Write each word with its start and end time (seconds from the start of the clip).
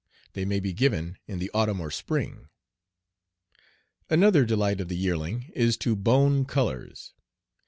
They 0.33 0.45
may 0.45 0.59
be 0.59 0.73
given 0.73 1.19
in 1.27 1.37
the 1.37 1.51
autumn 1.53 1.79
or 1.79 1.91
spring. 1.91 2.47
Another 4.09 4.45
delight 4.45 4.81
of 4.81 4.87
the 4.87 4.97
yearling 4.97 5.51
is 5.53 5.77
to 5.77 5.95
"bone 5.95 6.43
colors." 6.45 7.13